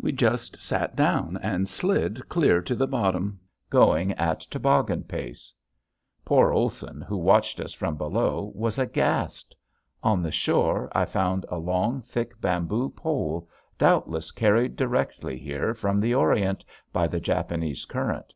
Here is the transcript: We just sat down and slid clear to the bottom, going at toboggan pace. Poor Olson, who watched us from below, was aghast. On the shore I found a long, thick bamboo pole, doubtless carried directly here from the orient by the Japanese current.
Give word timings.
We 0.00 0.10
just 0.10 0.60
sat 0.60 0.96
down 0.96 1.38
and 1.40 1.68
slid 1.68 2.28
clear 2.28 2.60
to 2.60 2.74
the 2.74 2.88
bottom, 2.88 3.38
going 3.70 4.10
at 4.14 4.40
toboggan 4.50 5.04
pace. 5.04 5.54
Poor 6.24 6.50
Olson, 6.50 7.00
who 7.02 7.16
watched 7.16 7.60
us 7.60 7.72
from 7.72 7.94
below, 7.96 8.50
was 8.56 8.80
aghast. 8.80 9.54
On 10.02 10.24
the 10.24 10.32
shore 10.32 10.90
I 10.92 11.04
found 11.04 11.46
a 11.48 11.58
long, 11.58 12.02
thick 12.02 12.40
bamboo 12.40 12.90
pole, 12.96 13.48
doubtless 13.78 14.32
carried 14.32 14.74
directly 14.74 15.38
here 15.38 15.72
from 15.72 16.00
the 16.00 16.16
orient 16.16 16.64
by 16.92 17.06
the 17.06 17.20
Japanese 17.20 17.84
current. 17.84 18.34